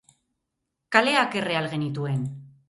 [0.95, 2.27] Kaleak erre al genituen?